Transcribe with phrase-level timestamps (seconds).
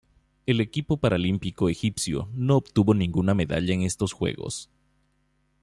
[0.47, 4.71] El equipo paralímpico egipcio no obtuvo ninguna medalla en estos Juegos.